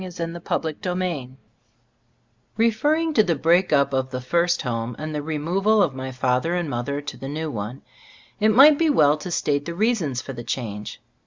48 0.01 0.07
Zbc 0.07 0.17
Storg 0.17 0.85
of 0.87 1.01
Ag 1.03 1.31
(IbUObooi) 1.31 1.35
Referring 2.57 3.13
to 3.13 3.21
the 3.21 3.35
breaking 3.35 3.77
up 3.77 3.93
of 3.93 4.09
the 4.09 4.19
first 4.19 4.63
home, 4.63 4.95
and 4.97 5.13
the 5.13 5.21
removal 5.21 5.83
of 5.83 5.93
my 5.93 6.11
father 6.11 6.55
and 6.55 6.67
mother 6.67 7.01
to 7.01 7.17
the 7.17 7.29
new 7.29 7.51
one, 7.51 7.83
it 8.39 8.49
might 8.49 8.79
be 8.79 8.89
well 8.89 9.15
to 9.17 9.29
state 9.29 9.65
the 9.65 9.75
reasons 9.75 10.19
for 10.19 10.33
the 10.33 10.43
change. 10.43 10.99